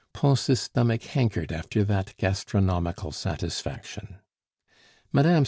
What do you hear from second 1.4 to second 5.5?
after that gastronomical satisfaction. Mme.